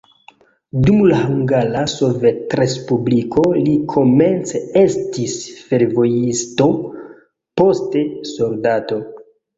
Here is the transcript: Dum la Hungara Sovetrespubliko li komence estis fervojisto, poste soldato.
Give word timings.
Dum 0.85 1.01
la 1.09 1.17
Hungara 1.25 1.81
Sovetrespubliko 1.91 3.43
li 3.67 3.75
komence 3.93 4.61
estis 4.83 5.37
fervojisto, 5.69 6.69
poste 7.63 8.03
soldato. 8.35 8.99